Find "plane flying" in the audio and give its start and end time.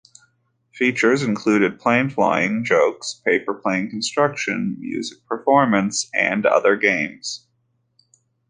1.79-2.63